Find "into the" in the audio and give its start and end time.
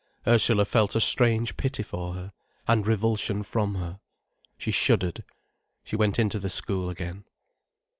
6.17-6.49